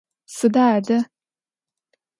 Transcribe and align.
Сыда 0.35 0.63
адэ? 0.77 0.97